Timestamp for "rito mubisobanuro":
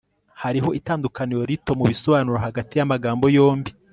1.51-2.37